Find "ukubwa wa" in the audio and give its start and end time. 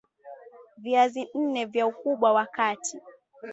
1.87-2.45